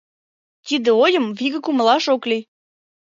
[0.65, 2.43] Тиде ойым вигак умылаш ок лий.